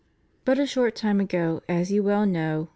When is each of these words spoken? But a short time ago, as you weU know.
But 0.45 0.57
a 0.57 0.65
short 0.65 0.95
time 0.95 1.19
ago, 1.21 1.61
as 1.69 1.91
you 1.91 2.01
weU 2.01 2.27
know. 2.27 2.69